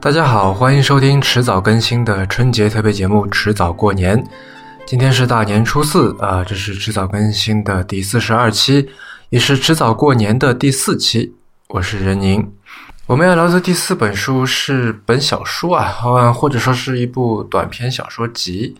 [0.00, 4.18] 大家好，欢迎收听迟早更新的春节特别节目《迟早过年》。
[4.84, 8.90] 今天是大年初四啊，这是迟早更新的第四十二期，
[9.28, 11.36] 也是迟早过年的第四期。
[11.68, 12.52] 我是任宁，
[13.06, 18.76] 我们要聊的第四本书是本小说啊，或者说是一部短篇小说集。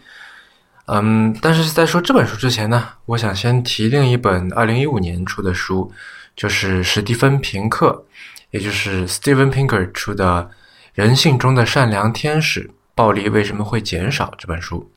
[0.87, 5.93] 嗯，但是在说这本书之前呢，我想先提另一本二零一五年出的书，
[6.37, 8.05] 就是史蒂芬平克，
[8.51, 10.51] 也就是 Steven Pinker 出的。
[10.95, 14.35] 人性中的善良天使，暴力为什么会减少？
[14.37, 14.93] 这本书，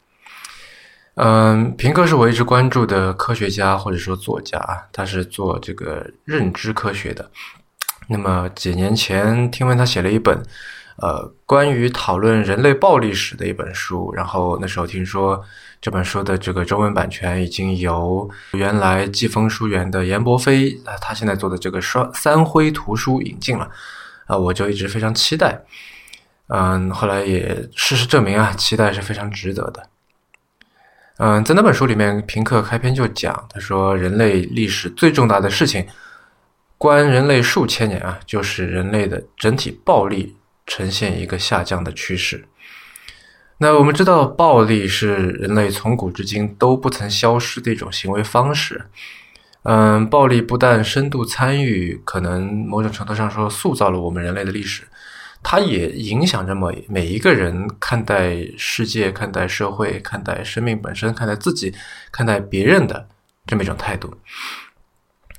[1.13, 7.31] 嗯，平克是我一直关注的科学家或者说作家啊，他是做这个认知科学的。
[8.09, 10.37] 那么几年前，听闻他写了一本，
[10.97, 14.13] 呃，关于讨论人类暴力史的一本书。
[14.13, 15.41] 然后那时候听说
[15.81, 23.69] 这本书的这个中文版权已经由原来季风书园的严伯飞啊，他现在做的这个双三辉图书引进了。
[24.27, 25.61] 啊，我就一直非常期待，
[26.47, 29.87] 嗯，后来也事实证明啊，期待是非常值得的。
[31.17, 35.85] 嗯，在那本书里面，平克开篇就讲，他说人类历史最重大的事情，
[36.79, 42.47] 关人类数千年啊，就是人类的整体暴力呈现一个下降的趋势。
[43.57, 48.85] 那我们知道，暴力是人类从古至今都不曾消失的一种行为方式。
[49.63, 54.83] 嗯，暴力不但深度参与，可能某种程度上说塑造了我们人类的历史，
[55.41, 61.73] 它也影响着每每一个人看待世界、看待社会、看待生命本身、看待自己、
[62.11, 63.07] 看待别人的
[63.47, 64.13] 这么一种态度。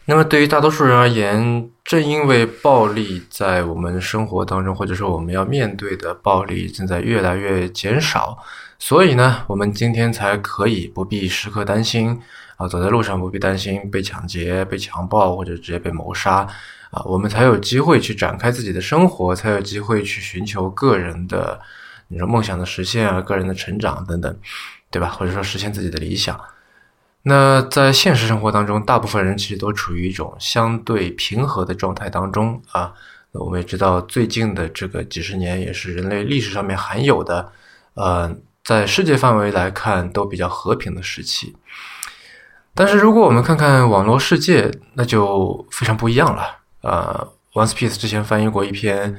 [0.08, 8.38] 那么，对于大多数人而言，正因为暴力在我们生活当中，或者说我们要面对的暴力正在越来越减少，
[8.78, 12.20] 所以呢，我们今天才可以不必时刻担心。
[12.56, 16.36] 啊，走在路上不必担心被抢劫、被强暴或者直接被谋杀，
[16.90, 21.60] 啊，我们才有机会去展开自己的生活，才有机会去寻求个人的，
[22.08, 24.34] 你说梦想的实现啊，个人的成长等等，
[24.90, 25.08] 对吧？
[25.08, 26.40] 或者说实现自己的理想。
[27.28, 32.92] 那在现实生活当中，大部分人其实都处于一种相对平和的状态当中啊。
[33.32, 37.50] 那我们也知道，最近的这个几十年也是人类历史上面罕有的，
[37.94, 38.32] 呃，
[38.62, 41.56] 在世界范围来看都比较和平的时期。
[42.76, 46.58] 但是如果我们看看网络世界，那就非常不一样了。
[46.82, 49.14] 呃，One Piece 之前翻译过一篇《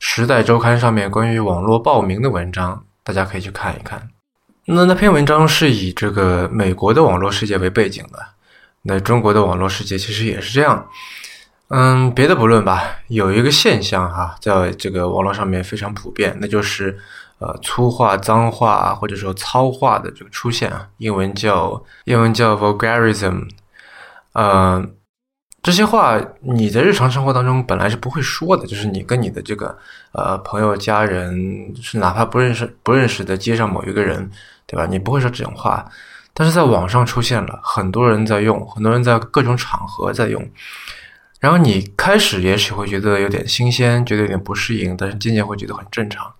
[0.00, 4.10] 时代周刊》上面关于网络暴民的文章，大家可以去看一看。
[4.66, 8.18] 那那篇文章是以这个美国的网络世界为背景的，
[8.82, 10.88] 那中国的网络世界其实也是这样。
[11.68, 16.98] 嗯，别的不论吧，有一个现象哈，在这个网络上面非常普遍，那就是。
[17.40, 23.48] 呃，粗话、脏话或者说糙话的这个出现啊，英文叫英文叫 vulgarism，
[24.32, 24.82] 呃，
[25.60, 29.76] 这些话你在日常生活当中本来是不会说的，就是你跟你的这个
[30.12, 34.30] 呃朋友、家人，是哪怕不认识不认识的街上某一个人，
[34.66, 34.86] 对吧？
[34.86, 35.84] 你不会说这种话，
[36.32, 40.42] 但是在网上出现了，很多人在用，很多人在各种场合在用，
[41.40, 46.32] 然后你开始也许会觉得有点新鲜，觉得有点不适应，但是渐渐会觉得很正常。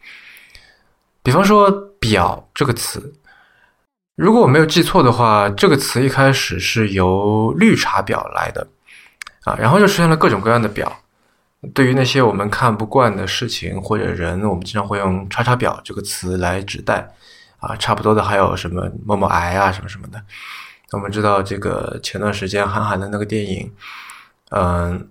[1.23, 1.71] 比方说
[2.01, 3.15] “表”这个词，
[4.15, 8.67] 如果我没有记错的话，这个词一开始是由绿茶婊来的，
[9.45, 11.01] 啊，然后就出现了各种各样的表。
[11.73, 17.11] 对于那些我们看不惯的事情或者人，我们经常会用“叉叉婊”这个词来指代，
[17.65, 20.23] 啊，差不多的还有什么“某某癌”啊，什么什么的。
[20.93, 23.73] 我们知道这个前段时间韩寒的那个电影，
[24.51, 25.09] 嗯，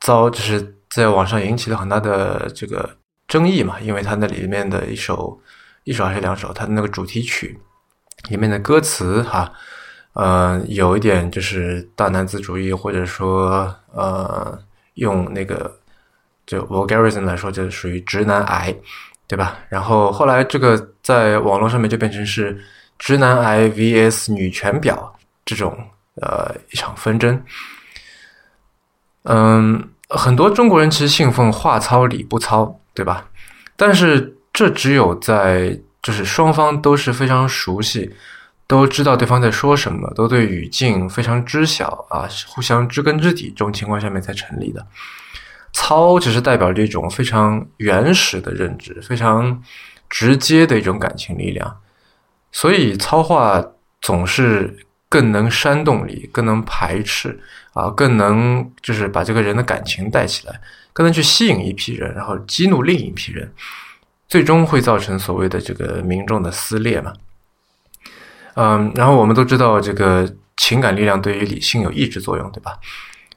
[0.00, 2.88] 遭就是在网上引起了很大的这个
[3.28, 5.40] 争议嘛，因为它那里面的一首。
[5.88, 6.52] 一首还是两首？
[6.52, 7.56] 它的那个主题曲
[8.28, 9.52] 里面的歌词，哈，
[10.14, 14.58] 呃，有一点就是大男子主义，或者说，呃，
[14.94, 15.72] 用那个
[16.44, 18.74] 就 vulgarism 来说，就属于直男癌，
[19.28, 19.58] 对吧？
[19.68, 22.58] 然后后来这个在网络上面就变成是
[22.98, 24.98] 直男癌 vs 女权婊
[25.44, 25.76] 这种
[26.20, 27.40] 呃一场纷争。
[29.22, 33.28] 嗯，很多中国人其实信奉话糙理不糙，对吧？
[33.76, 34.32] 但是。
[34.56, 38.10] 这只有在就是双方都是非常熟悉，
[38.66, 44.86] 都知道对方在说什么，都对语境非常知晓啊，互相知根知底这种情况下面才成立的。
[45.74, 49.62] 糙只是代表着一种非常原始的认知，非常
[50.08, 51.76] 直接的一种感情力量，
[52.52, 53.64] 所以糙话
[54.00, 57.38] 总是更能煽动你，更能排斥
[57.72, 60.60] 啊，更能就是把这个人的感情带起来，
[60.92, 63.52] 更能去吸引一批人，然后激怒另一批人。
[64.28, 67.12] 最终会造成所谓的这个民众的撕裂嘛？
[68.54, 72.76] 嗯，然后我们都知道，这个情感力量对于理性有抑制作用，对吧？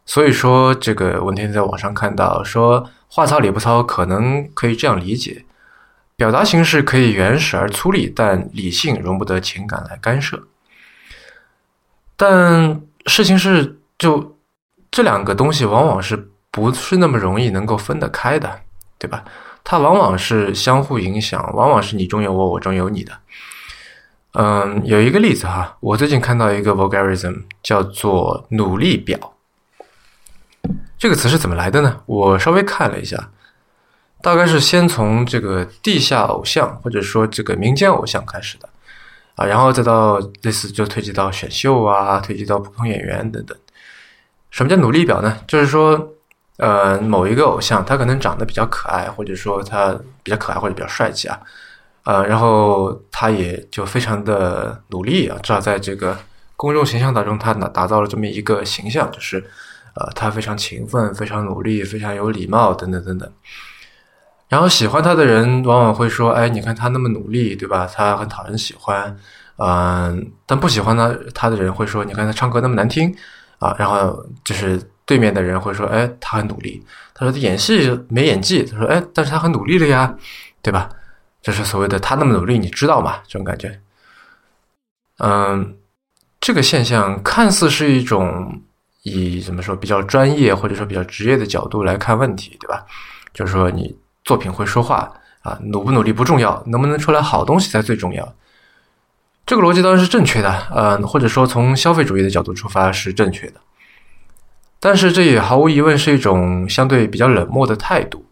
[0.05, 5.45] 所以说，这个文天在网上看到说，话糙理不糙，可能可以这样理解：
[6.19, 10.49] 表达形式可以原始而粗粝，但理性容不得情感来干涉。
[12.17, 14.37] 但事情是，就
[14.91, 18.59] 这两个东西往往是不是那么容易能够分得开的，
[18.97, 19.23] 对吧？
[19.63, 23.13] 它往往是相互影响，往往是你中有我，我中有你的。
[24.33, 29.35] 嗯，有一个例子哈，我最近看到一个 vulgarism 叫做“努力表”。
[30.99, 32.01] 这个词是怎么来的呢？
[32.05, 33.31] 我稍微看了一下，
[34.21, 38.69] 大概是先从这个地下偶像或者说这个民间偶像开始的
[39.35, 43.57] 啊，然后再到类似就推及到选秀啊，推及到普通演员等等。
[44.51, 45.37] 什么叫努力表呢？
[45.47, 46.13] 就是说，
[46.57, 51.39] 呃，某一个偶像他可能长得比较可爱，或者说他比较可爱或者比较帅气啊，
[52.03, 56.17] 呃，然后他也就非常的努力啊，至少在这个
[56.55, 59.43] 公众形象当中，他打打造了这么一个形象，就是。
[59.95, 63.29] 呃，他非常勤奋，非常努力，非常有礼貌，等等等等。
[64.49, 67.87] 然后喜欢他的人往往会说：“哎，你看他那么努力，对吧？
[67.95, 69.15] 他很讨人喜欢。”
[69.57, 73.15] 嗯，但不喜欢他他的人会说：“你看他唱歌那么难听
[73.59, 76.83] 啊。”然后就是对面的人会说：“哎，他很努力。”
[77.15, 80.13] 他说：“他演戏没演技。”他说：“哎，但是他很努力了呀，
[80.61, 80.89] 对吧？”
[81.41, 83.19] 就是所谓的他那么努力，你知道吗？
[83.27, 83.79] 这种感觉。
[85.19, 85.75] 嗯，
[86.41, 88.61] 这个现象看似是一种。
[89.03, 92.85] 以怎么说比较专业或者说比较职业的角度来看问题，对吧？
[93.33, 93.95] 就是说你
[94.29, 95.11] 作品会说话
[95.41, 98.35] 啊，努不努力不重要，能不能出来好东西才最重要。
[99.43, 103.55] 这个逻辑当然是正确的，呃，或者说从消费主义的角度出发是正确的。
[104.79, 108.27] 但是这也毫无疑问是一种相对比较冷漠的态度，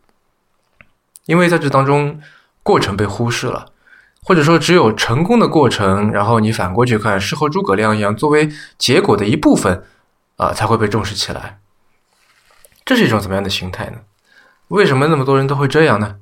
[1.26, 2.22] 因为在这当中
[2.62, 3.72] 过程被忽视了，
[4.22, 9.84] 或者说只有成功的过程，然后你反过去看，是和诸葛亮一样作为结果的一部分。
[10.36, 11.58] 啊，才会被重视起来。
[12.86, 13.98] 这是一种怎么样的心态呢？
[14.70, 16.18] 为什么那么多人都会这样呢？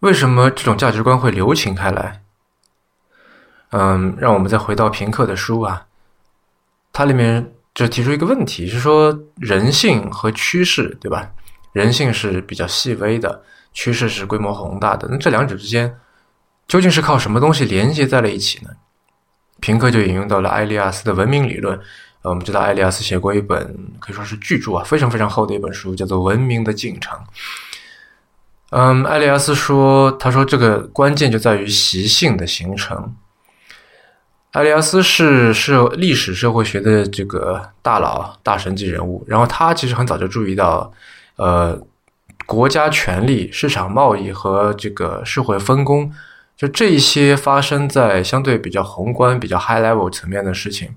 [0.00, 2.22] 为什么这种价值观会流行开来？
[3.70, 5.86] 嗯，让我们再回到平克的书啊，
[6.92, 11.30] 它里面就提出一个问题，是说人性和趋势，对吧？
[11.72, 13.42] 人性是比较细微的，
[13.72, 15.06] 趋势是规模宏大的。
[15.10, 15.96] 那这两者之间
[16.66, 18.70] 究竟是靠什么东西连接在了一起呢？
[19.60, 21.78] 平克就引用到了埃利亚斯的文明理论。
[22.22, 23.58] 呃，我们知道艾利亚斯写过一本
[23.98, 27.18] 可以说是巨著啊，非常非常厚的一本书，叫做《文明的进程》。
[28.70, 33.14] 嗯，艾利亚斯说，他说这个关键就在于习性的形成。
[34.52, 40.92] 艾利亚斯是是历史社会学的这个大佬、大神级人物，然后他其实很早就注意到，
[41.36, 41.80] 呃，
[42.46, 46.12] 国家权力、市场贸易和这个社会分工，
[46.56, 50.94] 就这些发生在相对比较宏观、比较 high level 层面的事情。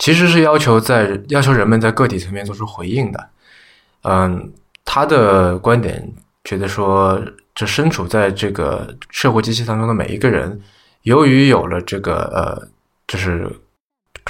[0.00, 3.28] 其实是要求在要求人们在个体层面做出回应的，
[4.02, 4.50] 嗯，
[4.82, 6.10] 他的观点
[6.42, 7.22] 觉得说，
[7.54, 10.58] 这身处在这个社会机器当中的每一个人，
[11.02, 12.68] 由于有了这个呃，
[13.06, 13.46] 就是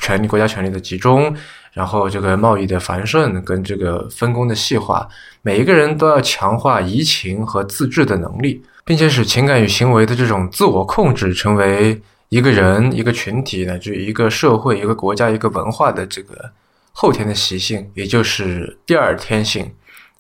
[0.03, 1.33] 权力国家权力的集中，
[1.73, 5.09] 然后这个贸易的繁盛跟这个分工的细化，
[5.43, 12.03] 每一个人都要强化移情和自治的能力，并且使情感与行为的这种自我控制成为。
[12.31, 16.51] 一个人、一个群体乃至一个社会、一个国家、一个文化的这个
[16.93, 19.75] 后天的习性，也就是第二天性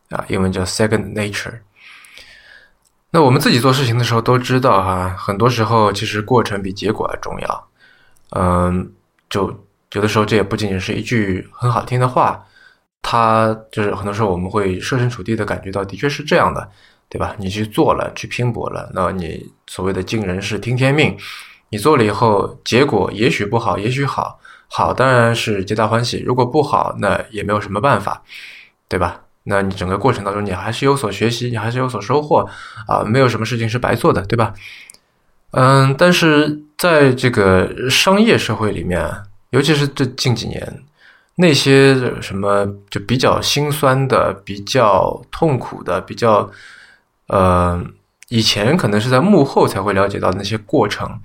[0.09, 1.61] 啊，英文叫 second nature。
[3.13, 7.69] 那我们自己做事情的时候都知道哈，很多时候其实过程比结果还重要。
[8.31, 8.93] 嗯，
[9.29, 9.47] 就
[9.93, 12.45] 有的时候这也不仅仅是一句很好听的话，
[13.03, 16.69] 它就是很多时候我们会设身处地的感觉到，的确是这样的，
[17.09, 17.37] 对吧？
[17.39, 21.17] 你去做了，去拼搏了，那你所谓的尽人事听天命。
[21.71, 26.19] 你做了以后，结果也许不好，也许好，好当然是皆大欢喜。
[26.19, 28.23] 如果不好，那也没有什么办法，
[28.89, 29.23] 对吧？
[29.45, 32.47] 那你整个过程当中，你还是有所学习，你还是有所收获
[32.87, 34.53] 啊，没有什么事情是白做的，对吧？
[35.53, 39.09] 嗯，但是在这个商业社会里面，
[39.51, 40.83] 尤其是这近几年，
[41.37, 46.51] 那些什么就比较心酸的、比较痛苦的、比较
[47.29, 47.83] 呃，
[48.29, 51.21] 以前可能是在幕后才会了解到那些过程。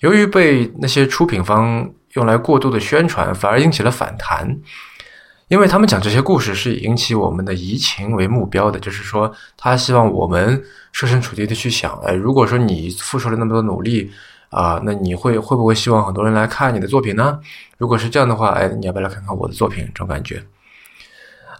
[0.00, 4.58] 由于被那些出品方用来过度的宣传，反而引起了反弹。
[5.48, 10.60] 因为他们讲这些故事是引起我们的移情为目标的，就是说他希望我们
[10.90, 14.10] 设身处地的去想：哎，如果说你付出了那么多努力
[14.50, 17.38] 啊，那你会会不会希望很多人来看你的作品呢？
[17.78, 19.84] 如果是这样的话，哎，你要不要来看看我的作品？
[19.94, 20.42] 这种感觉。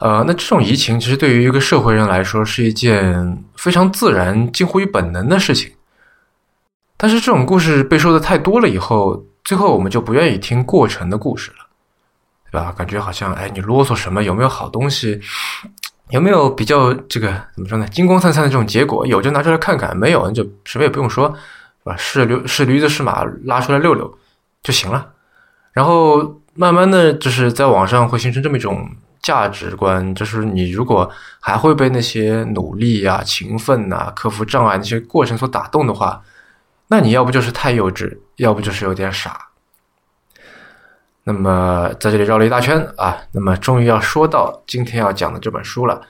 [0.01, 5.71] 呃，那这种移情其实对于一个社会人来说是一件非常自然、近乎于本能的事情。
[6.97, 11.57] 但是这种故事被说的太多了以后，最后我们就不愿意听过程的故事了。
[12.53, 12.73] 对吧？
[12.73, 14.23] 感觉好像哎，你啰嗦什么？
[14.23, 15.21] 有没有好东西？
[16.11, 17.87] 有没有比较这个怎么说呢？
[17.89, 21.27] 金光灿灿的这种结果，有就拿出来看看，没有就什么也不用说，
[21.83, 21.97] 是吧？
[21.99, 24.11] 是驴是驴子是马，拉出来溜溜
[24.63, 25.07] 就行了。
[25.73, 28.89] 然后慢慢的就是在网上会形成这么一种
[29.21, 31.11] 价值观，就是你如果
[31.41, 36.23] 还会被那些努力呀、勤奋呐、克服障碍那些过程所打动的话，
[36.89, 39.49] 那你要不就是太幼稚，要不就是有点傻。
[41.25, 46.01] 那么在这里绕了一大圈啊，那么终于要说到今天要讲的这本书了。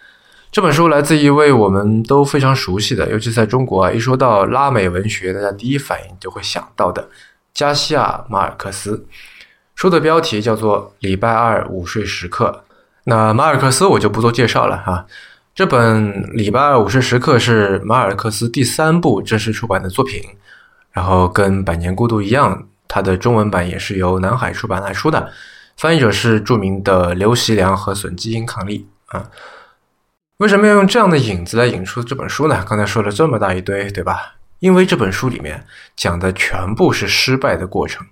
[0.52, 7.08] 这本书来自一位我们都非常熟悉的，尤其在中国啊，一说到拉美文学，大家第一反应就会想到的
[7.54, 9.06] 加西亚·马尔克斯。
[9.74, 12.62] 书的标题叫做《礼拜二午睡时刻》。
[13.04, 15.06] 那马尔克斯我就不做介绍了哈。
[15.54, 20.22] 这本《礼拜二午睡时刻》是马尔克斯第三部正式出版的作品，
[20.96, 22.66] 然后跟《百年孤独》一样。
[22.88, 25.30] 它的中文版也是由南海出版来出的，
[25.76, 29.28] 翻译者是著名的刘习良和损基英伉俪啊。
[30.38, 32.64] 为什么要用这样的引子来引出这本书呢？
[32.66, 34.36] 刚才说了这么大一堆，对吧？
[34.60, 38.06] 因为这本书里面讲的全部是失败的过程。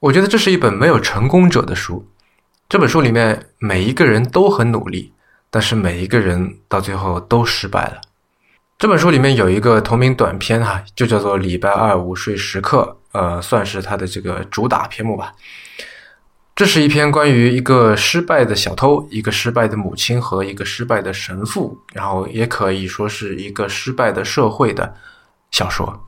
[0.00, 2.08] 我觉得这是一本没有成功者的书。
[2.68, 5.12] 这本书里面每一个人都很努力，
[5.50, 8.00] 但是每一个人到最后都失败了。
[8.82, 12.98] 这本书里面有一个同名短片哈，就叫做《礼拜二午睡时刻》。
[13.16, 15.32] 呃，算是它的这个主打篇目吧。
[16.56, 24.92] 这是一篇关于一个失败的小偷、一个失败的母亲和一个失败的神父，然后也可以说是一个失败的社会的
[25.52, 26.04] 小说。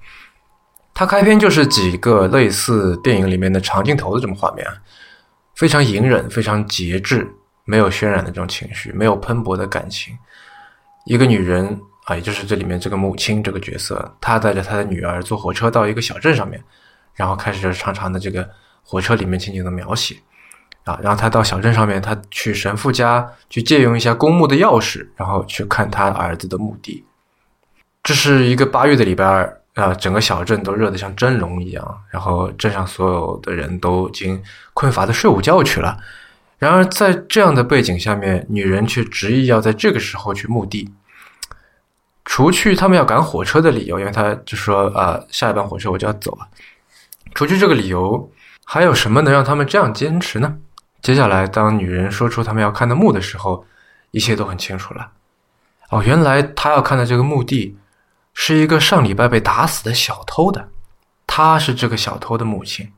[0.92, 4.74] 它开篇就是几个类似电影里面的长镜头的这种画面啊，
[5.54, 7.32] 非常隐忍、非常节制，
[7.66, 10.18] 没有渲染的这种情绪，没有喷薄的感情。
[11.06, 16.62] 一个女人啊，也就是这里面这个母亲这个角色，她带着她的女儿坐火车到一个小镇上面。
[17.16, 18.44] 然后开始长长的这个
[18.82, 20.16] 火车里面情景的描写，
[20.82, 27.04] 啊，然后他到小镇上面，他去神父家去借用一下公墓的钥匙，然后去看他儿子的墓地。
[28.02, 34.42] 这是一个八月的礼拜二，啊，整个小镇都热得像蒸笼一样，然后镇上所有的人都已经
[34.72, 35.96] 困乏的睡午觉去了。
[36.58, 40.90] 然而在这样的背景下面，女人却执意要在这个时候去墓地，
[42.34, 46.48] 除去他们要赶火车的理由，因为他就说啊，下一班火车我就要走了。
[47.32, 48.28] 除去这个理由，
[48.64, 50.58] 还有什么能让他们这样坚持呢？
[51.00, 53.64] 接下来，当女人说出他们要看的墓的时候，
[54.10, 55.12] 一切都很清楚了。
[55.90, 57.78] 哦，原来他要看的这个墓地，
[58.32, 60.70] 是一个上礼拜被打死的小偷的，
[61.28, 62.92] 他是这个小偷的母亲。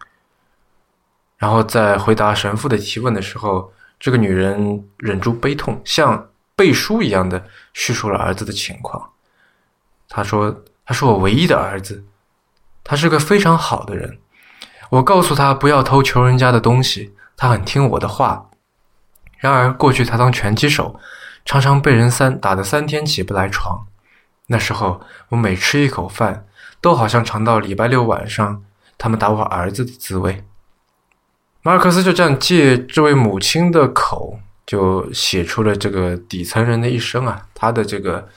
[1.37, 9.11] 然后在回答神父的提问的时候，这个女人忍住悲痛，像背书一样的叙述了儿子的情况。
[10.09, 12.05] 他说：“他是我唯一的儿子，
[12.85, 14.19] 他是个非常好的人。”
[14.91, 18.49] 我告诉他不要偷穷人家的东西，他很听我的话。
[19.39, 20.99] 然而过去他当拳击手，
[21.45, 23.87] 常常被人三打的三天起不来床。
[24.47, 26.47] 那时候我每吃一口饭，
[26.81, 28.63] 都好像尝到礼拜六晚上
[28.97, 30.45] 他们打我儿子的滋味。
[31.63, 38.29] 马尔克斯就这样借这位母亲的口，就写出了这个底层人的一生啊，他的这个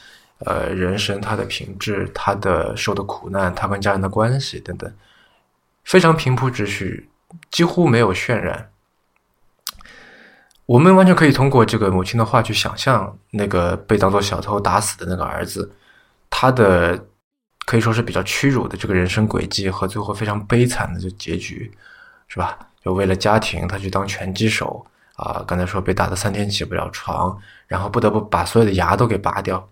[0.46, 4.91] 呃人生，他的品质，他的受的苦难，他跟家人的关系等等。
[5.84, 7.10] 非常平铺直叙，
[7.50, 8.69] 几乎没有渲染。
[10.65, 15.74] 我们完全可以通过这个母亲的话去想象那个被当做小偷打死的那个儿子，
[16.29, 17.08] 他的
[17.65, 21.72] 可以说是比较屈辱的这个人生轨迹和最后非常悲惨的这结局，
[22.27, 22.60] 是吧？
[22.86, 25.43] 就为了家庭，他去当拳击手啊。
[25.48, 29.67] 刚才说被打的三天起不了床，然后不得不把所有的牙都给拔掉，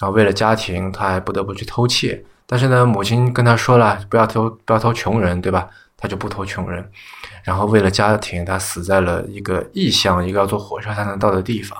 [0.00, 2.24] 然后为了家庭，他还不得不去偷窃。
[2.46, 5.68] 但是呢，母亲跟他说了，不要偷，不要偷穷人，对吧？
[5.96, 6.90] 他就不偷穷人。
[7.44, 11.78] 然后为了家庭，他死在了一个异乡，一个要坐火车才能到的地方。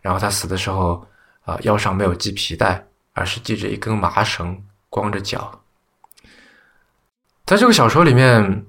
[0.00, 1.06] 然后他死的时候，
[1.44, 2.82] 啊，腰上没有系皮带，
[3.12, 5.60] 而是系着一根麻绳，光着脚。
[7.44, 8.64] 在这个小说里面，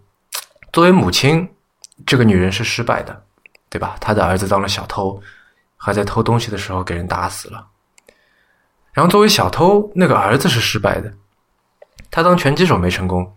[0.73, 1.49] 作为母亲，
[2.05, 3.23] 这个女人是失败的，
[3.69, 3.95] 对吧？
[4.01, 5.21] 她的儿子当了小偷，
[5.77, 7.65] 还在偷东西的时候给人打死了。
[8.99, 11.09] 然后作为小偷，那个儿子是失败的，
[12.11, 13.33] 他当拳击手没成功，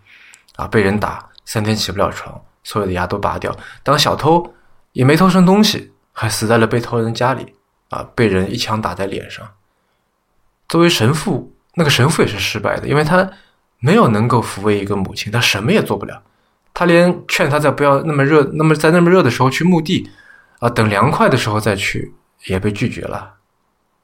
[0.57, 3.57] 啊，被人打三天起不了床，所有的牙都拔掉。
[3.85, 4.55] 当小偷
[4.91, 7.55] 也没偷成东西，还死在了被偷人家里，
[7.91, 9.49] 啊，被人一枪打在脸上。
[10.69, 13.31] 作为神父，那个神父也是失败的，因为他
[13.79, 16.25] 没有能够抚慰一个母亲，他什么也做不了，
[16.75, 20.11] 他连劝他在不要那么热，那么在那么热的时候去墓地，
[20.59, 22.13] 啊，等凉快的时候再去，
[22.47, 23.35] 也被拒绝了。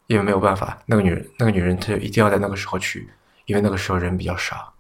[0.09, 3.09] 因为没有办法，那个女人，那个女人，她就一定要在那个时候去，
[3.47, 4.73] 因为那个时候人比较少。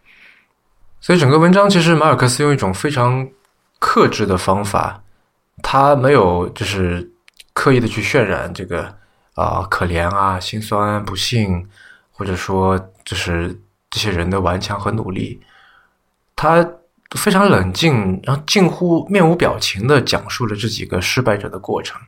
[1.00, 3.28] 所以整个文章其实马尔克斯用一种非常
[3.78, 5.00] 克制的方法
[5.62, 7.08] 他没有就是
[7.52, 8.92] 刻意的去渲染这个
[9.34, 11.68] 啊可怜啊心酸不幸，
[12.10, 13.56] 或者说就是
[13.90, 15.40] 这些人的顽强和努力，
[16.34, 16.68] 他
[17.16, 22.00] 非常冷静，然后近乎面无表情的讲述了这几个失败者的过程。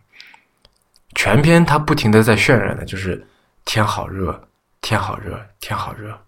[1.22, 3.26] 全篇他不停的在渲染的就是
[3.66, 4.48] 天好热，
[4.80, 6.18] 天好热，天好热。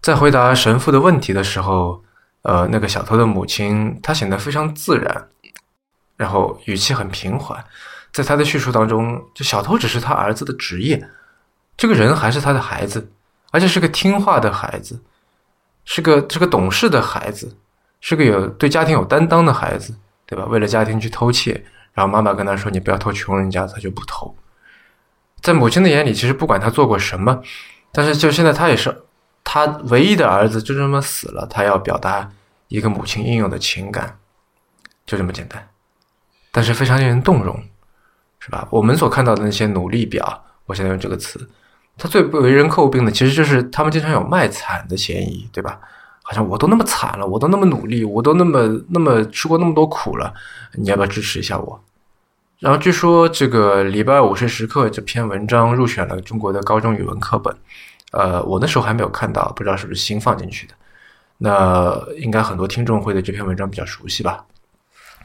[0.00, 2.00] 在回答神父的问题的时候，
[2.42, 5.28] 呃，那个小偷的母亲她显得非常自然。
[6.16, 7.64] 然后语气很平缓，
[8.12, 11.08] 在他的叙述当中，就小偷只是他儿子的职业，
[11.76, 13.10] 这个人还是他的孩子，
[13.50, 15.02] 而且是个听话的孩子，
[15.84, 17.56] 是个是个懂事的孩子，
[18.00, 19.92] 是个有对家庭有担当的孩子，
[20.24, 20.44] 对吧？
[20.44, 24.34] 为了家庭去偷窃，然后妈妈跟他说：“你不要偷穷人家。”他就不偷。
[25.42, 27.42] 在母亲的眼里，其实不管他做过什么，
[27.92, 29.04] 但是就现在他也是
[29.42, 32.30] 他唯一的儿子，就这么死了，他要表达
[32.68, 34.18] 一个母亲应有的情感，
[35.06, 35.68] 就这么简单。
[36.52, 37.62] 但是非常令人动容，
[38.38, 38.68] 是吧？
[38.70, 41.48] 我们所看到的那些努力表，我现在用这个词，
[41.96, 45.80] 他最不为人诟病的，其实就是他们经常有卖惨的嫌疑，对吧？
[46.30, 50.32] 好像我都那么惨了，我都那么努力，我都那么那么吃过那么多苦了，
[50.74, 51.80] 你要不要支持一下我？
[52.60, 57.52] 然后据说这个礼拜五是时刻这篇文章入选了中国的高中语文课本，
[58.12, 60.74] 呃，我那时候还没有看到，不知道是不是新放进去的。
[61.38, 64.44] 那应该很多听众会对这篇文章比较熟悉吧？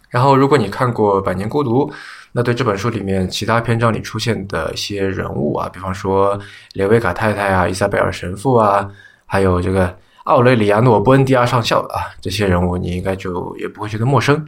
[0.10, 1.88] 然后，如果你看过《百年孤独》，
[2.32, 6.40] 那对这本书里面其他篇章里出现的一些人物啊，比方说
[6.74, 8.90] 雷维卡太太啊、伊莎贝尔神父啊，
[9.26, 9.96] 还有这个
[10.26, 14.48] 奥雷里亚诺·波恩迪亚上校啊，这些人物你应该就也不会觉得陌生。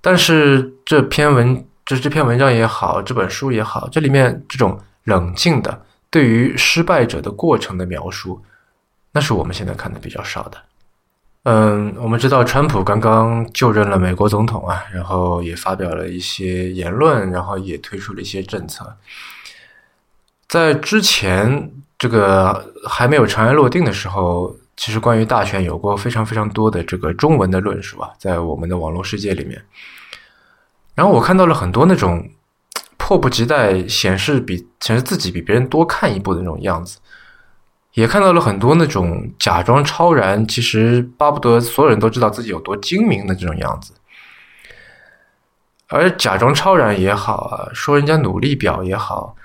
[0.00, 8.40] 但是这篇文，这这篇文章也好，这本书也好，这里面这种冷静的对于失败者的过程的描述，
[9.12, 10.58] 那是我们现在看的比较少的。
[11.44, 18.96] 嗯，我们知道川普刚刚就任了美国总统啊，然后也发表了一些言论，然后也推出了一些政策。
[20.46, 21.70] 在之前
[22.02, 29.64] 这个还没有尘埃落定的时候，其实关于大选有过非常非常多的这个中文的论述啊，在我们的网络世界里面。
[30.96, 32.28] 然后我看到了很多那种
[32.96, 36.98] 迫不及待显示比显示自己比别人多看一步的那种样子。
[37.92, 43.92] 也看到了很多那种假装超然，其实巴不得所有人都知道自己有多精明的这种样子。
[45.86, 49.36] 而假装超然也好啊，说人家努力表也好，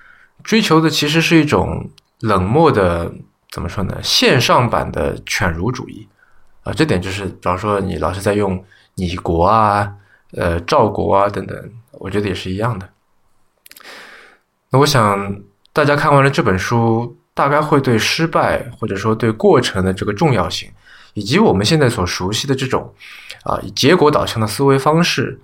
[0.43, 1.87] 追求的其实是一种
[2.19, 3.12] 冷漠的，
[3.51, 3.97] 怎么说呢？
[4.03, 6.08] 线上版的犬儒主义
[6.63, 8.63] 啊，这点就是，比方说你老是在用
[8.95, 9.91] 你国啊、
[10.34, 12.89] 呃赵国啊等等，我觉得也是一样的。
[14.69, 17.17] 那我想大家看完了这本书。
[17.38, 20.67] 大概会对失败，或者说对过程的这个重要性，
[21.13, 22.91] 以及我们现在所熟悉的这种
[23.43, 25.39] 啊以结果导向的思维方式，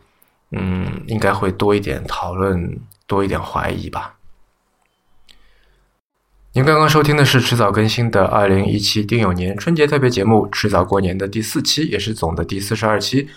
[0.50, 4.16] 嗯，应该会多一点讨论，多一点怀疑吧。
[6.56, 13.28] 您刚刚收听的是迟早更新的二零一七丁酉年春节特别节目《迟早过年》的第四期，也是总的第四十二期。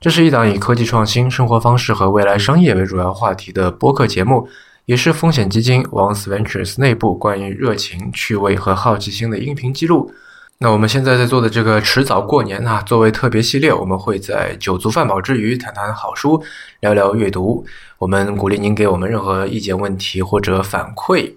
[0.00, 4.48] 这是一档以科技创新、生活方式和未来商业为主要话题的播客节目。
[4.84, 10.12] 也是风险基金 Once Ventures 内部关于热情、趣味和好奇心的音频记录。
[10.58, 16.40] 那我们现在在做的这个迟早过年啊，作为特别系列，我们会在酒足饭饱之余谈谈好书，
[16.78, 17.66] 聊聊阅读。
[17.98, 21.32] 我们鼓励您给我们任何意见、问题或者反馈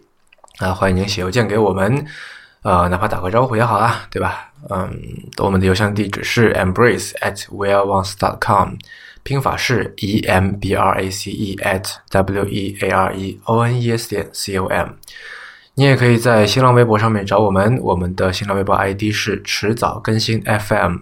[0.59, 2.05] 啊，欢迎您写邮件给我们，
[2.63, 4.51] 呃，哪怕打个招呼也好啊，对吧？
[4.69, 4.89] 嗯，
[5.37, 8.75] 我们的邮箱地址是 embrace at weareones.com。
[9.23, 13.81] 拼法是 e m b r a c e at w e a r e o n
[13.81, 14.89] e s 点 c o m。
[15.73, 20.97] 你也可以在新浪微博上面找我们，我们的新浪微博 ID 是迟早更新 FM。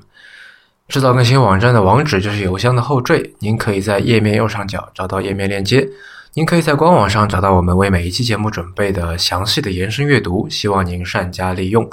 [0.90, 5.88] 迟早更新网站的网址就是邮箱的后缀，您可以在页面右上角找到页面链接。
[6.36, 11.88] 您可以在官网上找到我们为每一期节目准备的详细的延伸阅读，希望您善加利用。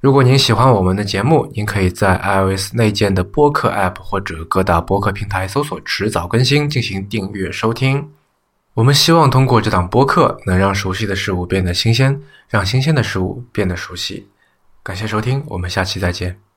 [0.00, 8.10] 如果您喜欢我们的节目，您可以在 iOS 内建的播客 App 或者各大播客平台搜索“迟早更新”进行订阅收听。
[8.74, 14.28] 我们希望通过这档播客，能让熟悉的事物变得新鲜，让新鲜的事物变得熟悉。
[14.82, 16.47] 感谢收听，我们下期再见。